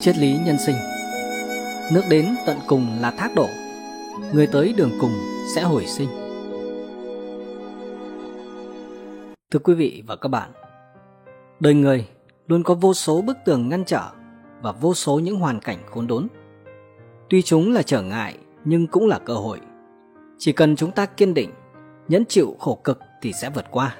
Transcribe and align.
Triết 0.00 0.18
lý 0.18 0.38
nhân 0.46 0.56
sinh. 0.66 0.76
Nước 1.92 2.02
đến 2.10 2.26
tận 2.46 2.56
cùng 2.66 2.86
là 3.00 3.10
thác 3.10 3.34
đổ, 3.34 3.46
Người 4.32 4.46
tới 4.46 4.74
đường 4.76 4.90
cùng 5.00 5.12
sẽ 5.54 5.62
hồi 5.62 5.86
sinh. 5.86 6.08
Thưa 9.50 9.58
quý 9.58 9.74
vị 9.74 10.02
và 10.06 10.16
các 10.16 10.28
bạn, 10.28 10.50
Đời 11.60 11.74
người 11.74 12.08
luôn 12.46 12.62
có 12.62 12.74
vô 12.74 12.94
số 12.94 13.22
bức 13.22 13.38
tường 13.44 13.68
ngăn 13.68 13.84
trở 13.84 14.10
Và 14.62 14.72
vô 14.72 14.94
số 14.94 15.18
những 15.18 15.36
hoàn 15.36 15.60
cảnh 15.60 15.78
khốn 15.90 16.06
đốn. 16.06 16.28
Tuy 17.28 17.42
chúng 17.42 17.72
là 17.72 17.82
trở 17.82 18.02
ngại 18.02 18.38
nhưng 18.64 18.86
cũng 18.86 19.06
là 19.06 19.18
cơ 19.18 19.34
hội. 19.34 19.60
Chỉ 20.38 20.52
cần 20.52 20.76
chúng 20.76 20.90
ta 20.90 21.06
kiên 21.06 21.34
định, 21.34 21.50
Nhẫn 22.08 22.24
chịu 22.24 22.56
khổ 22.58 22.80
cực 22.84 22.98
thì 23.22 23.32
sẽ 23.32 23.50
vượt 23.50 23.66
qua. 23.70 23.96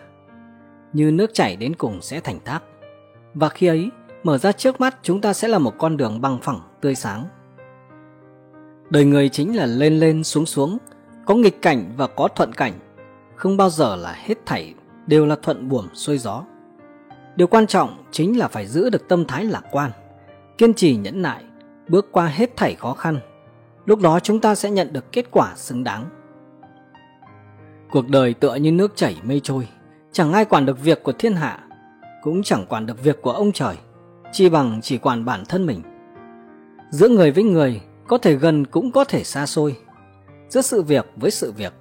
Như 0.92 1.10
nước 1.10 1.34
chảy 1.34 1.56
đến 1.56 1.74
cùng 1.74 2.02
sẽ 2.02 2.20
thành 2.20 2.38
thác. 2.44 2.62
Và 3.34 3.48
khi 3.48 3.66
ấy 3.66 3.90
mở 4.22 4.38
ra 4.38 4.52
trước 4.52 4.80
mắt, 4.80 4.96
chúng 5.02 5.20
ta 5.20 5.32
sẽ 5.32 5.48
là 5.48 5.58
một 5.58 5.74
con 5.78 5.96
đường 5.96 6.20
bằng 6.20 6.38
phẳng, 6.42 6.60
tươi 6.80 6.94
sáng. 6.94 7.24
Đời 8.90 9.04
người 9.04 9.28
chính 9.28 9.56
là 9.56 9.66
lên 9.66 9.98
lên 9.98 10.24
xuống 10.24 10.46
xuống, 10.46 10.78
có 11.26 11.34
nghịch 11.34 11.62
cảnh 11.62 11.92
và 11.96 12.06
có 12.06 12.28
thuận 12.28 12.52
cảnh. 12.52 12.72
Không 13.36 13.56
bao 13.56 13.70
giờ 13.70 13.96
là 13.96 14.12
hết 14.12 14.46
thảy, 14.46 14.74
đều 15.06 15.26
là 15.26 15.36
thuận 15.42 15.68
buồm 15.68 15.88
xuôi 15.94 16.18
gió. 16.18 16.42
Điều 17.36 17.46
quan 17.46 17.66
trọng 17.66 18.04
chính 18.10 18.38
là 18.38 18.48
phải 18.48 18.66
giữ 18.66 18.90
được 18.90 19.08
tâm 19.08 19.24
thái 19.24 19.44
lạc 19.44 19.62
quan, 19.70 19.90
kiên 20.58 20.74
trì 20.74 20.96
nhẫn 20.96 21.22
nại, 21.22 21.44
bước 21.88 22.12
qua 22.12 22.26
hết 22.26 22.56
thảy 22.56 22.74
khó 22.74 22.92
khăn. 22.92 23.20
Lúc 23.86 24.00
đó 24.00 24.20
chúng 24.20 24.40
ta 24.40 24.54
sẽ 24.54 24.70
nhận 24.70 24.92
được 24.92 25.12
kết 25.12 25.26
quả 25.30 25.52
xứng 25.56 25.84
đáng. 25.84 26.04
Cuộc 27.90 28.08
đời 28.08 28.34
tựa 28.34 28.54
như 28.54 28.72
nước 28.72 28.96
chảy 28.96 29.16
mây 29.22 29.40
trôi, 29.40 29.68
chẳng 30.12 30.32
ai 30.32 30.44
quản 30.44 30.66
được 30.66 30.82
việc 30.82 31.02
của 31.02 31.12
thiên 31.12 31.34
hạ, 31.34 31.60
cũng 32.22 32.42
chẳng 32.42 32.66
quản 32.68 32.86
được 32.86 33.02
việc 33.02 33.22
của 33.22 33.32
ông 33.32 33.52
trời 33.52 33.76
chi 34.32 34.48
bằng 34.48 34.80
chỉ 34.82 34.98
quản 34.98 35.24
bản 35.24 35.44
thân 35.48 35.66
mình. 35.66 35.82
Giữa 36.90 37.08
người 37.08 37.30
với 37.30 37.44
người, 37.44 37.80
có 38.08 38.18
thể 38.18 38.34
gần 38.34 38.64
cũng 38.66 38.92
có 38.92 39.04
thể 39.04 39.24
xa 39.24 39.46
xôi. 39.46 39.76
Giữa 40.48 40.60
sự 40.60 40.82
việc 40.82 41.06
với 41.16 41.30
sự 41.30 41.52
việc, 41.52 41.72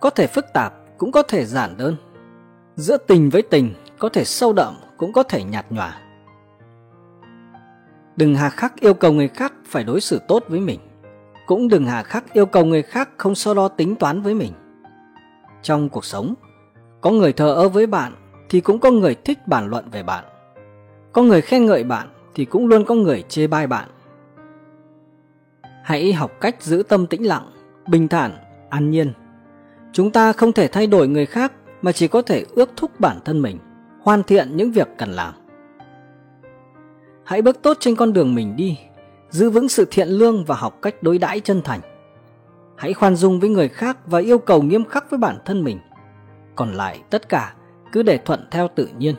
có 0.00 0.10
thể 0.10 0.26
phức 0.26 0.52
tạp 0.52 0.72
cũng 0.98 1.12
có 1.12 1.22
thể 1.22 1.44
giản 1.44 1.76
đơn. 1.76 1.96
Giữa 2.76 2.96
tình 2.96 3.30
với 3.30 3.42
tình, 3.42 3.74
có 3.98 4.08
thể 4.08 4.24
sâu 4.24 4.52
đậm 4.52 4.74
cũng 4.96 5.12
có 5.12 5.22
thể 5.22 5.44
nhạt 5.44 5.66
nhòa. 5.70 6.00
Đừng 8.16 8.34
hà 8.34 8.50
khắc 8.50 8.80
yêu 8.80 8.94
cầu 8.94 9.12
người 9.12 9.28
khác 9.28 9.52
phải 9.66 9.84
đối 9.84 10.00
xử 10.00 10.20
tốt 10.28 10.44
với 10.48 10.60
mình. 10.60 10.80
Cũng 11.46 11.68
đừng 11.68 11.86
hà 11.86 12.02
khắc 12.02 12.32
yêu 12.32 12.46
cầu 12.46 12.64
người 12.64 12.82
khác 12.82 13.10
không 13.16 13.34
so 13.34 13.54
đo 13.54 13.68
tính 13.68 13.96
toán 13.96 14.22
với 14.22 14.34
mình. 14.34 14.52
Trong 15.62 15.88
cuộc 15.88 16.04
sống, 16.04 16.34
có 17.00 17.10
người 17.10 17.32
thờ 17.32 17.54
ơ 17.54 17.68
với 17.68 17.86
bạn 17.86 18.12
thì 18.48 18.60
cũng 18.60 18.78
có 18.78 18.90
người 18.90 19.14
thích 19.14 19.38
bàn 19.46 19.66
luận 19.66 19.90
về 19.90 20.02
bạn 20.02 20.24
có 21.14 21.22
người 21.22 21.40
khen 21.40 21.66
ngợi 21.66 21.84
bạn 21.84 22.08
thì 22.34 22.44
cũng 22.44 22.66
luôn 22.66 22.84
có 22.84 22.94
người 22.94 23.24
chê 23.28 23.46
bai 23.46 23.66
bạn. 23.66 23.88
Hãy 25.82 26.12
học 26.12 26.30
cách 26.40 26.62
giữ 26.62 26.82
tâm 26.88 27.06
tĩnh 27.06 27.26
lặng, 27.26 27.52
bình 27.88 28.08
thản, 28.08 28.32
an 28.70 28.90
nhiên. 28.90 29.12
Chúng 29.92 30.10
ta 30.10 30.32
không 30.32 30.52
thể 30.52 30.68
thay 30.68 30.86
đổi 30.86 31.08
người 31.08 31.26
khác 31.26 31.52
mà 31.82 31.92
chỉ 31.92 32.08
có 32.08 32.22
thể 32.22 32.44
ước 32.54 32.70
thúc 32.76 33.00
bản 33.00 33.18
thân 33.24 33.42
mình, 33.42 33.58
hoàn 34.02 34.22
thiện 34.22 34.56
những 34.56 34.72
việc 34.72 34.88
cần 34.98 35.10
làm. 35.10 35.34
Hãy 37.24 37.42
bước 37.42 37.62
tốt 37.62 37.76
trên 37.80 37.96
con 37.96 38.12
đường 38.12 38.34
mình 38.34 38.56
đi, 38.56 38.78
giữ 39.30 39.50
vững 39.50 39.68
sự 39.68 39.86
thiện 39.90 40.08
lương 40.08 40.44
và 40.44 40.54
học 40.54 40.78
cách 40.82 41.02
đối 41.02 41.18
đãi 41.18 41.40
chân 41.40 41.62
thành. 41.62 41.80
Hãy 42.76 42.92
khoan 42.92 43.16
dung 43.16 43.40
với 43.40 43.50
người 43.50 43.68
khác 43.68 43.98
và 44.06 44.18
yêu 44.18 44.38
cầu 44.38 44.62
nghiêm 44.62 44.84
khắc 44.84 45.10
với 45.10 45.18
bản 45.18 45.36
thân 45.44 45.64
mình. 45.64 45.78
Còn 46.56 46.72
lại 46.72 47.02
tất 47.10 47.28
cả 47.28 47.54
cứ 47.92 48.02
để 48.02 48.18
thuận 48.18 48.40
theo 48.50 48.68
tự 48.74 48.88
nhiên 48.98 49.14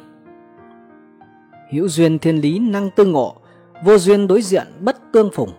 hữu 1.71 1.87
duyên 1.87 2.19
thiên 2.19 2.37
lý 2.37 2.59
năng 2.59 2.89
tương 2.95 3.11
ngộ, 3.11 3.35
vô 3.83 3.97
duyên 3.97 4.27
đối 4.27 4.41
diện 4.41 4.67
bất 4.79 4.97
tương 5.13 5.31
phùng. 5.33 5.49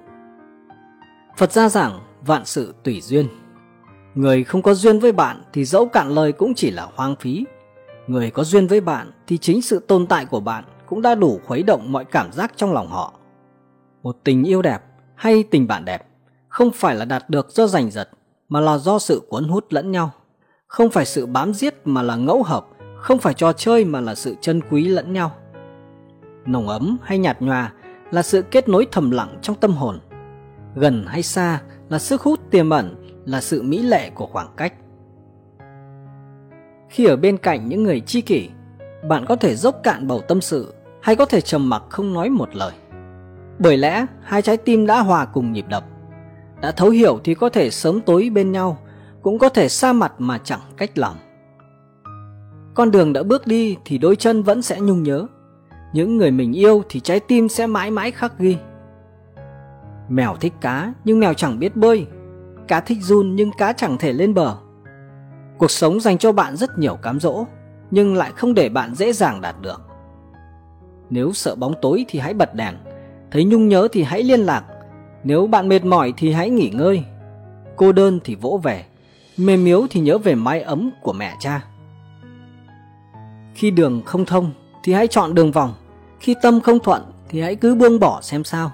Phật 1.37 1.53
gia 1.53 1.69
giảng 1.69 2.01
vạn 2.27 2.45
sự 2.45 2.75
tùy 2.85 3.01
duyên. 3.01 3.27
Người 4.15 4.45
không 4.45 4.63
có 4.63 4.75
duyên 4.75 4.99
với 4.99 5.13
bạn 5.13 5.43
thì 5.53 5.65
dẫu 5.65 5.87
cạn 5.87 6.09
lời 6.09 6.33
cũng 6.33 6.55
chỉ 6.55 6.71
là 6.71 6.89
hoang 6.95 7.17
phí. 7.17 7.45
Người 8.07 8.31
có 8.31 8.45
duyên 8.45 8.67
với 8.67 8.81
bạn 8.81 9.11
thì 9.27 9.39
chính 9.39 9.63
sự 9.63 9.79
tồn 9.79 10.07
tại 10.07 10.27
của 10.27 10.41
bạn 10.41 10.65
cũng 10.87 11.03
đã 11.03 11.15
đủ 11.15 11.41
khuấy 11.47 11.63
động 11.63 11.93
mọi 11.93 12.05
cảm 12.05 12.33
giác 12.33 12.53
trong 12.57 12.73
lòng 12.73 12.89
họ. 12.89 13.13
Một 14.03 14.17
tình 14.25 14.45
yêu 14.45 14.63
đẹp 14.63 14.83
hay 15.15 15.43
tình 15.43 15.67
bạn 15.67 15.85
đẹp 15.85 16.07
không 16.49 16.71
phải 16.71 16.95
là 16.95 17.05
đạt 17.05 17.31
được 17.31 17.51
do 17.51 17.67
giành 17.67 17.91
giật, 17.91 18.09
mà 18.49 18.61
là 18.61 18.79
do 18.79 18.99
sự 18.99 19.23
cuốn 19.29 19.49
hút 19.49 19.67
lẫn 19.71 19.91
nhau. 19.91 20.11
Không 20.67 20.91
phải 20.91 21.07
sự 21.07 21.27
bám 21.27 21.55
giết 21.55 21.75
mà 21.85 22.03
là 22.03 22.17
ngẫu 22.17 22.43
hợp, 22.43 22.67
không 22.99 23.19
phải 23.19 23.35
trò 23.35 23.53
chơi 23.53 23.85
mà 23.85 24.01
là 24.01 24.15
sự 24.15 24.37
chân 24.41 24.61
quý 24.71 24.85
lẫn 24.85 25.13
nhau 25.13 25.31
nồng 26.49 26.69
ấm 26.69 26.97
hay 27.03 27.19
nhạt 27.19 27.43
nhòa 27.43 27.73
là 28.11 28.23
sự 28.23 28.43
kết 28.43 28.69
nối 28.69 28.87
thầm 28.93 29.11
lặng 29.11 29.39
trong 29.43 29.57
tâm 29.57 29.73
hồn. 29.73 29.99
Gần 30.75 31.05
hay 31.07 31.23
xa 31.23 31.63
là 31.89 31.99
sức 31.99 32.23
hút 32.23 32.41
tiềm 32.51 32.71
ẩn, 32.71 32.95
là 33.25 33.41
sự 33.41 33.63
mỹ 33.63 33.83
lệ 33.83 34.11
của 34.11 34.27
khoảng 34.27 34.49
cách. 34.57 34.73
Khi 36.89 37.07
ở 37.07 37.17
bên 37.17 37.37
cạnh 37.37 37.69
những 37.69 37.83
người 37.83 38.01
chi 38.01 38.21
kỷ, 38.21 38.49
bạn 39.09 39.25
có 39.29 39.37
thể 39.37 39.57
dốc 39.57 39.81
cạn 39.83 40.07
bầu 40.07 40.21
tâm 40.29 40.41
sự 40.41 40.75
hay 41.03 41.17
có 41.17 41.25
thể 41.25 41.41
trầm 41.41 41.69
mặc 41.69 41.83
không 41.89 42.13
nói 42.13 42.31
một 42.31 42.57
lời. 42.57 42.73
Bởi 43.59 43.77
lẽ, 43.77 44.07
hai 44.23 44.43
trái 44.43 44.57
tim 44.57 44.87
đã 44.87 45.01
hòa 45.01 45.25
cùng 45.25 45.53
nhịp 45.53 45.67
đập. 45.69 45.85
Đã 46.61 46.73
thấu 46.73 46.91
hiểu 46.91 47.21
thì 47.25 47.35
có 47.35 47.49
thể 47.49 47.71
sớm 47.71 48.01
tối 48.01 48.31
bên 48.35 48.53
nhau, 48.53 48.79
cũng 49.23 49.39
có 49.39 49.49
thể 49.49 49.69
xa 49.69 49.93
mặt 49.93 50.13
mà 50.19 50.39
chẳng 50.39 50.61
cách 50.77 50.99
lòng 50.99 51.17
con 52.77 52.91
đường 52.91 53.13
đã 53.13 53.23
bước 53.23 53.47
đi 53.47 53.77
thì 53.85 53.99
đôi 53.99 54.17
chân 54.17 54.43
vẫn 54.43 54.63
sẽ 54.63 54.81
nhung 54.81 55.03
nhớ 55.03 55.27
những 55.97 56.17
người 56.17 56.31
mình 56.31 56.53
yêu 56.53 56.83
thì 56.89 57.01
trái 57.01 57.21
tim 57.21 57.49
sẽ 57.49 57.67
mãi 57.67 57.91
mãi 57.91 58.11
khắc 58.11 58.39
ghi. 58.39 58.57
Mèo 60.09 60.37
thích 60.37 60.53
cá 60.61 60.93
nhưng 61.05 61.21
mèo 61.21 61.35
chẳng 61.35 61.59
biết 61.59 61.77
bơi. 61.77 62.07
Cá 62.69 62.81
thích 62.81 62.99
run 63.01 63.37
nhưng 63.37 63.51
cá 63.59 63.73
chẳng 63.73 63.97
thể 63.99 64.13
lên 64.13 64.35
bờ. 64.35 64.57
Cuộc 65.59 65.71
sống 65.71 66.01
dành 66.01 66.19
cho 66.19 66.33
bạn 66.33 66.57
rất 66.57 66.79
nhiều 66.79 66.97
cám 66.97 67.21
dỗ, 67.21 67.47
nhưng 67.91 68.15
lại 68.15 68.33
không 68.37 68.55
để 68.55 68.69
bạn 68.69 68.95
dễ 68.95 69.13
dàng 69.13 69.41
đạt 69.41 69.57
được. 69.63 69.83
Nếu 71.11 71.33
sợ 71.33 71.55
bóng 71.55 71.75
tối 71.83 72.05
thì 72.09 72.19
hãy 72.19 72.35
bật 72.35 72.55
đèn, 72.55 72.75
thấy 73.31 73.45
nhung 73.45 73.69
nhớ 73.69 73.89
thì 73.93 74.03
hãy 74.03 74.23
liên 74.23 74.41
lạc. 74.41 74.65
Nếu 75.25 75.47
bạn 75.47 75.69
mệt 75.69 75.85
mỏi 75.85 76.15
thì 76.17 76.33
hãy 76.33 76.51
nghỉ 76.51 76.71
ngơi. 76.71 77.05
Cô 77.77 77.93
đơn 77.93 78.21
thì 78.25 78.35
vỗ 78.35 78.61
về, 78.63 78.85
mềm 79.37 79.65
miếu 79.65 79.87
thì 79.91 80.01
nhớ 80.01 80.19
về 80.19 80.35
mái 80.35 80.61
ấm 80.61 80.91
của 81.03 81.13
mẹ 81.13 81.35
cha. 81.41 81.65
Khi 83.55 83.71
đường 83.71 84.03
không 84.07 84.25
thông 84.25 84.51
thì 84.83 84.93
hãy 84.93 85.07
chọn 85.07 85.35
đường 85.35 85.53
vòng 85.53 85.75
khi 86.21 86.35
tâm 86.43 86.61
không 86.61 86.79
thuận 86.79 87.03
thì 87.29 87.41
hãy 87.41 87.57
cứ 87.57 87.75
buông 87.75 88.01
bỏ 88.01 88.21
xem 88.23 88.45
sao. 88.45 88.73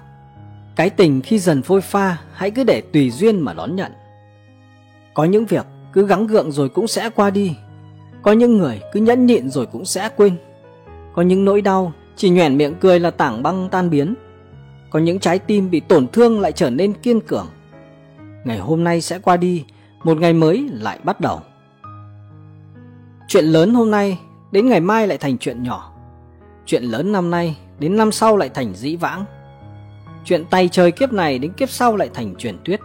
Cái 0.75 0.89
tình 0.89 1.21
khi 1.21 1.39
dần 1.39 1.61
phôi 1.61 1.81
pha, 1.81 2.17
hãy 2.33 2.51
cứ 2.51 2.63
để 2.63 2.81
tùy 2.81 3.11
duyên 3.11 3.39
mà 3.39 3.53
đón 3.53 3.75
nhận. 3.75 3.91
Có 5.13 5.23
những 5.23 5.45
việc 5.45 5.65
cứ 5.93 6.07
gắng 6.07 6.27
gượng 6.27 6.51
rồi 6.51 6.69
cũng 6.69 6.87
sẽ 6.87 7.09
qua 7.09 7.29
đi. 7.29 7.55
Có 8.21 8.31
những 8.31 8.57
người 8.57 8.81
cứ 8.93 8.99
nhẫn 8.99 9.25
nhịn 9.25 9.49
rồi 9.49 9.65
cũng 9.65 9.85
sẽ 9.85 10.09
quên. 10.15 10.35
Có 11.13 11.21
những 11.21 11.45
nỗi 11.45 11.61
đau, 11.61 11.93
chỉ 12.15 12.29
nhoẻn 12.29 12.57
miệng 12.57 12.75
cười 12.79 12.99
là 12.99 13.11
tảng 13.11 13.43
băng 13.43 13.69
tan 13.71 13.89
biến. 13.89 14.15
Có 14.89 14.99
những 14.99 15.19
trái 15.19 15.39
tim 15.39 15.71
bị 15.71 15.79
tổn 15.79 16.07
thương 16.07 16.39
lại 16.39 16.51
trở 16.51 16.69
nên 16.69 16.93
kiên 16.93 17.21
cường. 17.21 17.47
Ngày 18.45 18.59
hôm 18.59 18.83
nay 18.83 19.01
sẽ 19.01 19.19
qua 19.19 19.37
đi, 19.37 19.65
một 20.03 20.17
ngày 20.17 20.33
mới 20.33 20.69
lại 20.71 20.99
bắt 21.03 21.21
đầu. 21.21 21.39
Chuyện 23.27 23.45
lớn 23.45 23.73
hôm 23.73 23.91
nay 23.91 24.19
đến 24.51 24.69
ngày 24.69 24.79
mai 24.79 25.07
lại 25.07 25.17
thành 25.17 25.37
chuyện 25.37 25.63
nhỏ 25.63 25.92
chuyện 26.65 26.83
lớn 26.83 27.11
năm 27.11 27.31
nay 27.31 27.57
đến 27.79 27.97
năm 27.97 28.11
sau 28.11 28.37
lại 28.37 28.49
thành 28.49 28.73
dĩ 28.73 28.95
vãng. 28.95 29.25
Chuyện 30.25 30.45
tay 30.49 30.69
trời 30.71 30.91
kiếp 30.91 31.13
này 31.13 31.39
đến 31.39 31.53
kiếp 31.53 31.69
sau 31.69 31.95
lại 31.95 32.09
thành 32.13 32.35
truyền 32.35 32.57
thuyết. 32.65 32.79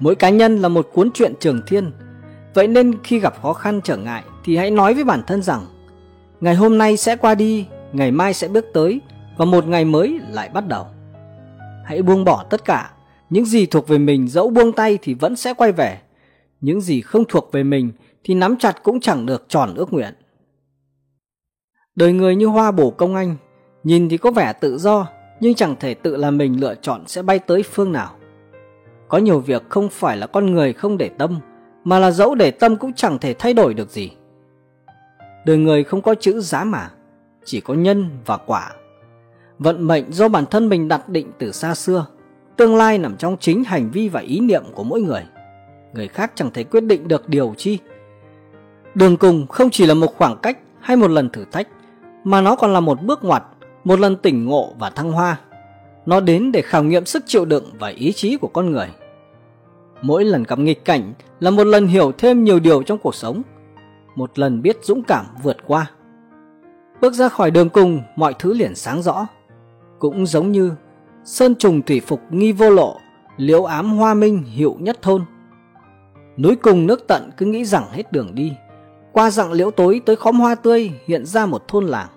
Mỗi 0.00 0.14
cá 0.14 0.30
nhân 0.30 0.58
là 0.58 0.68
một 0.68 0.88
cuốn 0.92 1.10
truyện 1.12 1.32
trường 1.40 1.60
thiên. 1.66 1.92
Vậy 2.54 2.66
nên 2.68 3.02
khi 3.04 3.18
gặp 3.18 3.42
khó 3.42 3.52
khăn 3.52 3.80
trở 3.84 3.96
ngại 3.96 4.24
thì 4.44 4.56
hãy 4.56 4.70
nói 4.70 4.94
với 4.94 5.04
bản 5.04 5.22
thân 5.26 5.42
rằng, 5.42 5.66
ngày 6.40 6.54
hôm 6.54 6.78
nay 6.78 6.96
sẽ 6.96 7.16
qua 7.16 7.34
đi, 7.34 7.66
ngày 7.92 8.10
mai 8.10 8.34
sẽ 8.34 8.48
bước 8.48 8.66
tới 8.74 9.00
và 9.36 9.44
một 9.44 9.66
ngày 9.66 9.84
mới 9.84 10.20
lại 10.28 10.48
bắt 10.48 10.68
đầu. 10.68 10.86
Hãy 11.84 12.02
buông 12.02 12.24
bỏ 12.24 12.44
tất 12.50 12.64
cả. 12.64 12.90
Những 13.30 13.44
gì 13.44 13.66
thuộc 13.66 13.88
về 13.88 13.98
mình 13.98 14.28
dẫu 14.28 14.50
buông 14.50 14.72
tay 14.72 14.98
thì 15.02 15.14
vẫn 15.14 15.36
sẽ 15.36 15.54
quay 15.54 15.72
về. 15.72 15.98
Những 16.60 16.80
gì 16.80 17.00
không 17.00 17.24
thuộc 17.28 17.52
về 17.52 17.62
mình 17.62 17.92
thì 18.24 18.34
nắm 18.34 18.56
chặt 18.56 18.82
cũng 18.82 19.00
chẳng 19.00 19.26
được 19.26 19.44
tròn 19.48 19.74
ước 19.74 19.92
nguyện 19.92 20.14
đời 22.00 22.12
người 22.12 22.36
như 22.36 22.46
hoa 22.46 22.70
bổ 22.70 22.90
công 22.90 23.14
anh, 23.14 23.36
nhìn 23.84 24.08
thì 24.08 24.16
có 24.16 24.30
vẻ 24.30 24.52
tự 24.52 24.78
do, 24.78 25.06
nhưng 25.40 25.54
chẳng 25.54 25.74
thể 25.80 25.94
tự 25.94 26.16
là 26.16 26.30
mình 26.30 26.60
lựa 26.60 26.74
chọn 26.74 27.06
sẽ 27.06 27.22
bay 27.22 27.38
tới 27.38 27.62
phương 27.62 27.92
nào. 27.92 28.10
Có 29.08 29.18
nhiều 29.18 29.40
việc 29.40 29.62
không 29.68 29.88
phải 29.88 30.16
là 30.16 30.26
con 30.26 30.46
người 30.46 30.72
không 30.72 30.98
để 30.98 31.08
tâm, 31.08 31.40
mà 31.84 31.98
là 31.98 32.10
dẫu 32.10 32.34
để 32.34 32.50
tâm 32.50 32.76
cũng 32.76 32.92
chẳng 32.92 33.18
thể 33.18 33.34
thay 33.34 33.54
đổi 33.54 33.74
được 33.74 33.90
gì. 33.90 34.10
Đời 35.46 35.56
người 35.56 35.84
không 35.84 36.02
có 36.02 36.14
chữ 36.14 36.40
giá 36.40 36.64
mà, 36.64 36.90
chỉ 37.44 37.60
có 37.60 37.74
nhân 37.74 38.10
và 38.26 38.36
quả. 38.36 38.72
Vận 39.58 39.86
mệnh 39.86 40.12
do 40.12 40.28
bản 40.28 40.46
thân 40.46 40.68
mình 40.68 40.88
đặt 40.88 41.08
định 41.08 41.30
từ 41.38 41.52
xa 41.52 41.74
xưa, 41.74 42.06
tương 42.56 42.76
lai 42.76 42.98
nằm 42.98 43.16
trong 43.16 43.36
chính 43.40 43.64
hành 43.64 43.90
vi 43.90 44.08
và 44.08 44.20
ý 44.20 44.40
niệm 44.40 44.64
của 44.74 44.84
mỗi 44.84 45.00
người. 45.00 45.22
Người 45.94 46.08
khác 46.08 46.32
chẳng 46.34 46.50
thể 46.50 46.64
quyết 46.64 46.84
định 46.84 47.08
được 47.08 47.28
điều 47.28 47.54
chi. 47.56 47.78
Đường 48.94 49.16
cùng 49.16 49.46
không 49.46 49.70
chỉ 49.70 49.86
là 49.86 49.94
một 49.94 50.16
khoảng 50.16 50.36
cách 50.42 50.58
hay 50.80 50.96
một 50.96 51.10
lần 51.10 51.30
thử 51.30 51.44
thách 51.52 51.68
mà 52.24 52.40
nó 52.40 52.56
còn 52.56 52.72
là 52.72 52.80
một 52.80 53.02
bước 53.02 53.24
ngoặt 53.24 53.42
một 53.84 54.00
lần 54.00 54.16
tỉnh 54.16 54.44
ngộ 54.44 54.72
và 54.78 54.90
thăng 54.90 55.12
hoa. 55.12 55.40
Nó 56.06 56.20
đến 56.20 56.52
để 56.52 56.62
khảo 56.62 56.84
nghiệm 56.84 57.04
sức 57.04 57.22
chịu 57.26 57.44
đựng 57.44 57.64
và 57.78 57.88
ý 57.88 58.12
chí 58.12 58.36
của 58.36 58.48
con 58.48 58.70
người. 58.70 58.88
Mỗi 60.02 60.24
lần 60.24 60.42
gặp 60.42 60.58
nghịch 60.58 60.84
cảnh 60.84 61.12
là 61.40 61.50
một 61.50 61.64
lần 61.64 61.86
hiểu 61.86 62.12
thêm 62.18 62.44
nhiều 62.44 62.60
điều 62.60 62.82
trong 62.82 62.98
cuộc 62.98 63.14
sống, 63.14 63.42
một 64.16 64.38
lần 64.38 64.62
biết 64.62 64.78
dũng 64.82 65.02
cảm 65.02 65.26
vượt 65.42 65.56
qua. 65.66 65.90
Bước 67.00 67.14
ra 67.14 67.28
khỏi 67.28 67.50
đường 67.50 67.68
cùng, 67.68 68.00
mọi 68.16 68.34
thứ 68.38 68.54
liền 68.54 68.74
sáng 68.74 69.02
rõ. 69.02 69.26
Cũng 69.98 70.26
giống 70.26 70.52
như 70.52 70.72
sơn 71.24 71.54
trùng 71.54 71.82
thủy 71.82 72.00
phục 72.06 72.20
nghi 72.30 72.52
vô 72.52 72.70
lộ, 72.70 72.96
liễu 73.36 73.64
ám 73.64 73.96
hoa 73.96 74.14
minh 74.14 74.42
hiệu 74.42 74.76
nhất 74.80 75.02
thôn. 75.02 75.24
Núi 76.36 76.56
cùng 76.56 76.86
nước 76.86 77.04
tận 77.08 77.30
cứ 77.36 77.46
nghĩ 77.46 77.64
rằng 77.64 77.84
hết 77.92 78.12
đường 78.12 78.34
đi, 78.34 78.52
qua 79.12 79.30
dặng 79.30 79.52
liễu 79.52 79.70
tối 79.70 80.00
tới 80.06 80.16
khóm 80.16 80.40
hoa 80.40 80.54
tươi 80.54 80.92
hiện 81.06 81.26
ra 81.26 81.46
một 81.46 81.68
thôn 81.68 81.86
làng. 81.86 82.08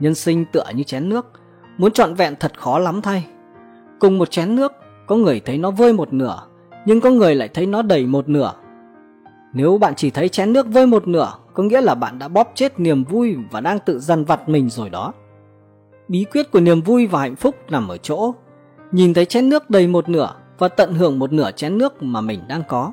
Nhân 0.00 0.14
sinh 0.14 0.44
tựa 0.52 0.64
như 0.74 0.82
chén 0.82 1.08
nước, 1.08 1.26
muốn 1.78 1.92
trọn 1.92 2.14
vẹn 2.14 2.34
thật 2.40 2.60
khó 2.60 2.78
lắm 2.78 3.02
thay. 3.02 3.26
Cùng 3.98 4.18
một 4.18 4.30
chén 4.30 4.56
nước, 4.56 4.72
có 5.06 5.16
người 5.16 5.40
thấy 5.40 5.58
nó 5.58 5.70
vơi 5.70 5.92
một 5.92 6.12
nửa, 6.12 6.42
nhưng 6.86 7.00
có 7.00 7.10
người 7.10 7.34
lại 7.34 7.48
thấy 7.48 7.66
nó 7.66 7.82
đầy 7.82 8.06
một 8.06 8.28
nửa. 8.28 8.52
Nếu 9.52 9.78
bạn 9.78 9.94
chỉ 9.96 10.10
thấy 10.10 10.28
chén 10.28 10.52
nước 10.52 10.66
vơi 10.66 10.86
một 10.86 11.08
nửa, 11.08 11.32
có 11.54 11.62
nghĩa 11.62 11.80
là 11.80 11.94
bạn 11.94 12.18
đã 12.18 12.28
bóp 12.28 12.52
chết 12.54 12.80
niềm 12.80 13.04
vui 13.04 13.36
và 13.50 13.60
đang 13.60 13.78
tự 13.78 13.98
dằn 13.98 14.24
vặt 14.24 14.48
mình 14.48 14.70
rồi 14.70 14.90
đó. 14.90 15.12
Bí 16.08 16.24
quyết 16.32 16.50
của 16.50 16.60
niềm 16.60 16.80
vui 16.80 17.06
và 17.06 17.20
hạnh 17.20 17.36
phúc 17.36 17.54
nằm 17.70 17.88
ở 17.88 17.96
chỗ 17.96 18.34
nhìn 18.92 19.14
thấy 19.14 19.24
chén 19.24 19.48
nước 19.48 19.70
đầy 19.70 19.86
một 19.86 20.08
nửa 20.08 20.34
và 20.58 20.68
tận 20.68 20.94
hưởng 20.94 21.18
một 21.18 21.32
nửa 21.32 21.50
chén 21.50 21.78
nước 21.78 22.02
mà 22.02 22.20
mình 22.20 22.40
đang 22.48 22.62
có. 22.68 22.92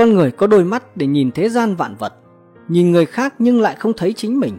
Con 0.00 0.14
người 0.14 0.30
có 0.30 0.46
đôi 0.46 0.64
mắt 0.64 0.96
để 0.96 1.06
nhìn 1.06 1.30
thế 1.30 1.48
gian 1.48 1.76
vạn 1.76 1.94
vật, 1.98 2.12
nhìn 2.68 2.92
người 2.92 3.06
khác 3.06 3.34
nhưng 3.38 3.60
lại 3.60 3.76
không 3.78 3.92
thấy 3.92 4.12
chính 4.12 4.40
mình. 4.40 4.58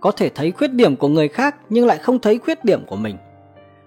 Có 0.00 0.10
thể 0.10 0.28
thấy 0.28 0.50
khuyết 0.50 0.72
điểm 0.72 0.96
của 0.96 1.08
người 1.08 1.28
khác 1.28 1.56
nhưng 1.68 1.86
lại 1.86 1.98
không 1.98 2.18
thấy 2.18 2.38
khuyết 2.38 2.64
điểm 2.64 2.84
của 2.86 2.96
mình. 2.96 3.16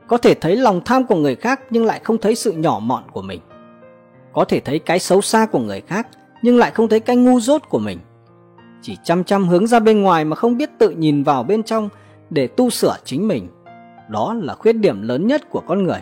Có 0.07 0.17
thể 0.17 0.33
thấy 0.33 0.55
lòng 0.55 0.81
tham 0.85 1.05
của 1.05 1.15
người 1.15 1.35
khác 1.35 1.61
nhưng 1.69 1.85
lại 1.85 2.01
không 2.03 2.17
thấy 2.17 2.35
sự 2.35 2.51
nhỏ 2.51 2.79
mọn 2.83 3.03
của 3.11 3.21
mình. 3.21 3.39
Có 4.33 4.45
thể 4.45 4.59
thấy 4.59 4.79
cái 4.79 4.99
xấu 4.99 5.21
xa 5.21 5.45
của 5.45 5.59
người 5.59 5.81
khác 5.81 6.07
nhưng 6.41 6.57
lại 6.57 6.71
không 6.71 6.89
thấy 6.89 6.99
cái 6.99 7.15
ngu 7.15 7.39
dốt 7.39 7.61
của 7.69 7.79
mình. 7.79 7.99
Chỉ 8.81 8.97
chăm 9.03 9.23
chăm 9.23 9.47
hướng 9.47 9.67
ra 9.67 9.79
bên 9.79 10.01
ngoài 10.01 10.25
mà 10.25 10.35
không 10.35 10.57
biết 10.57 10.69
tự 10.77 10.89
nhìn 10.89 11.23
vào 11.23 11.43
bên 11.43 11.63
trong 11.63 11.89
để 12.29 12.47
tu 12.47 12.69
sửa 12.69 12.95
chính 13.05 13.27
mình. 13.27 13.47
Đó 14.09 14.33
là 14.33 14.53
khuyết 14.53 14.73
điểm 14.73 15.01
lớn 15.01 15.27
nhất 15.27 15.49
của 15.49 15.61
con 15.67 15.83
người. 15.83 16.01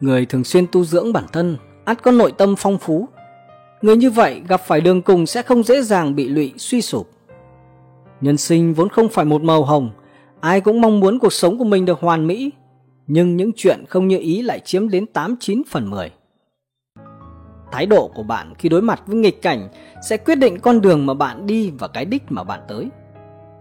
Người 0.00 0.26
thường 0.26 0.44
xuyên 0.44 0.66
tu 0.72 0.84
dưỡng 0.84 1.12
bản 1.12 1.24
thân, 1.32 1.56
ắt 1.88 2.02
có 2.02 2.10
nội 2.10 2.32
tâm 2.32 2.54
phong 2.58 2.78
phú. 2.78 3.08
Người 3.82 3.96
như 3.96 4.10
vậy 4.10 4.42
gặp 4.48 4.60
phải 4.66 4.80
đường 4.80 5.02
cùng 5.02 5.26
sẽ 5.26 5.42
không 5.42 5.62
dễ 5.62 5.82
dàng 5.82 6.14
bị 6.14 6.28
lụy 6.28 6.52
suy 6.56 6.82
sụp. 6.82 7.10
Nhân 8.20 8.36
sinh 8.36 8.74
vốn 8.74 8.88
không 8.88 9.08
phải 9.08 9.24
một 9.24 9.42
màu 9.42 9.64
hồng, 9.64 9.90
ai 10.40 10.60
cũng 10.60 10.80
mong 10.80 11.00
muốn 11.00 11.18
cuộc 11.18 11.32
sống 11.32 11.58
của 11.58 11.64
mình 11.64 11.84
được 11.84 12.00
hoàn 12.00 12.26
mỹ, 12.26 12.50
nhưng 13.06 13.36
những 13.36 13.50
chuyện 13.56 13.84
không 13.88 14.08
như 14.08 14.18
ý 14.18 14.42
lại 14.42 14.60
chiếm 14.60 14.88
đến 14.88 15.06
8-9 15.12 15.62
phần 15.70 15.90
10. 15.90 16.10
Thái 17.72 17.86
độ 17.86 18.10
của 18.14 18.22
bạn 18.22 18.54
khi 18.58 18.68
đối 18.68 18.82
mặt 18.82 19.02
với 19.06 19.16
nghịch 19.16 19.42
cảnh 19.42 19.68
sẽ 20.08 20.16
quyết 20.16 20.34
định 20.34 20.60
con 20.60 20.80
đường 20.80 21.06
mà 21.06 21.14
bạn 21.14 21.46
đi 21.46 21.72
và 21.78 21.88
cái 21.88 22.04
đích 22.04 22.22
mà 22.28 22.44
bạn 22.44 22.60
tới. 22.68 22.88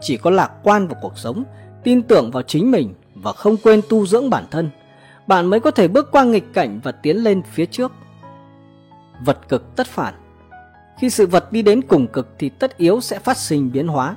Chỉ 0.02 0.18
có 0.18 0.30
lạc 0.30 0.52
quan 0.64 0.88
vào 0.88 1.00
cuộc 1.02 1.18
sống, 1.18 1.44
tin 1.84 2.02
tưởng 2.02 2.32
vào 2.32 2.44
chính 2.44 2.72
mình 2.72 2.94
và 3.16 3.34
không 3.34 3.58
quên 3.58 3.82
tu 3.90 4.06
dưỡng 4.06 4.30
bản 4.30 4.44
thân, 4.52 4.70
bạn 5.28 5.46
mới 5.46 5.60
có 5.60 5.72
thể 5.72 5.88
bước 5.88 6.12
qua 6.12 6.24
nghịch 6.24 6.54
cảnh 6.54 6.80
và 6.84 6.92
tiến 6.92 7.18
lên 7.18 7.42
phía 7.54 7.66
trước. 7.66 7.92
Vật 9.26 9.50
cực 9.50 9.76
tất 9.76 9.88
phản. 9.88 10.14
Khi 11.00 11.10
sự 11.10 11.28
vật 11.28 11.52
đi 11.52 11.62
đến 11.62 11.82
cùng 11.82 12.08
cực 12.08 12.28
thì 12.40 12.50
tất 12.50 12.78
yếu 12.78 13.02
sẽ 13.02 13.20
phát 13.20 13.38
sinh 13.38 13.72
biến 13.72 13.88
hóa, 13.88 14.16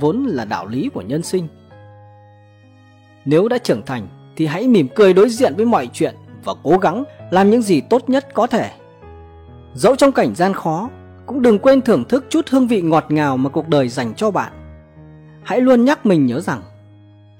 vốn 0.00 0.26
là 0.26 0.44
đạo 0.44 0.66
lý 0.66 0.88
của 0.94 1.02
nhân 1.02 1.22
sinh. 1.22 1.48
Nếu 3.24 3.48
đã 3.48 3.58
trưởng 3.58 3.82
thành 3.86 4.08
thì 4.36 4.46
hãy 4.46 4.68
mỉm 4.68 4.88
cười 4.94 5.12
đối 5.12 5.28
diện 5.28 5.54
với 5.56 5.66
mọi 5.66 5.88
chuyện 5.92 6.14
và 6.44 6.52
cố 6.62 6.78
gắng 6.78 7.04
làm 7.30 7.50
những 7.50 7.62
gì 7.62 7.80
tốt 7.80 8.08
nhất 8.08 8.28
có 8.34 8.46
thể. 8.46 8.70
Dẫu 9.74 9.96
trong 9.96 10.12
cảnh 10.12 10.34
gian 10.34 10.54
khó, 10.54 10.88
cũng 11.26 11.42
đừng 11.42 11.58
quên 11.58 11.82
thưởng 11.82 12.04
thức 12.04 12.24
chút 12.28 12.48
hương 12.50 12.66
vị 12.66 12.82
ngọt 12.82 13.04
ngào 13.08 13.36
mà 13.36 13.50
cuộc 13.50 13.68
đời 13.68 13.88
dành 13.88 14.14
cho 14.14 14.30
bạn. 14.30 14.52
Hãy 15.42 15.60
luôn 15.60 15.84
nhắc 15.84 16.06
mình 16.06 16.26
nhớ 16.26 16.40
rằng, 16.40 16.62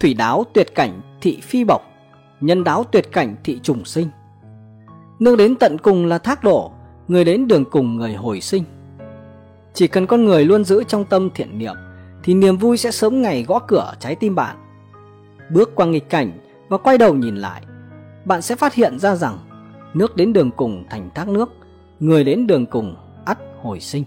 thủy 0.01 0.15
đáo 0.15 0.45
tuyệt 0.55 0.75
cảnh 0.75 1.01
thị 1.21 1.41
phi 1.43 1.65
bộc, 1.65 1.83
nhân 2.41 2.65
đáo 2.65 2.85
tuyệt 2.93 3.13
cảnh 3.13 3.37
thị 3.45 3.61
trùng 3.63 3.85
sinh. 3.85 4.09
Nương 5.19 5.37
đến 5.37 5.57
tận 5.57 5.79
cùng 5.79 6.07
là 6.07 6.19
thác 6.19 6.45
đổ, 6.45 6.72
người 7.09 7.25
đến 7.25 7.49
đường 7.49 7.65
cùng 7.65 7.97
người 7.97 8.15
hồi 8.15 8.41
sinh. 8.41 8.65
Chỉ 9.75 9.89
cần 9.89 10.07
con 10.07 10.25
người 10.25 10.45
luôn 10.45 10.65
giữ 10.65 10.85
trong 10.85 11.05
tâm 11.05 11.31
thiện 11.35 11.59
niệm, 11.59 11.75
thì 12.23 12.35
niềm 12.35 12.57
vui 12.57 12.77
sẽ 12.77 12.91
sớm 12.91 13.23
ngày 13.23 13.43
gõ 13.43 13.59
cửa 13.59 13.93
trái 14.01 14.15
tim 14.15 14.35
bạn. 14.35 14.57
Bước 15.51 15.75
qua 15.75 15.87
nghịch 15.87 16.11
cảnh 16.11 16.33
và 16.69 16.79
quay 16.79 16.99
đầu 16.99 17.15
nhìn 17.15 17.37
lại, 17.37 17.63
bạn 18.25 18.43
sẽ 18.43 18.57
phát 18.57 18.75
hiện 18.75 18.99
ra 18.99 19.15
rằng 19.17 19.39
nước 19.95 20.17
đến 20.17 20.33
đường 20.33 20.51
cùng 20.51 20.85
thành 20.91 21.11
thác 21.15 21.29
nước, 21.29 21.51
người 22.01 22.25
đến 22.25 22.47
đường 22.47 22.67
cùng 22.67 22.97
ắt 23.25 23.39
hồi 23.63 23.81
sinh 23.81 24.05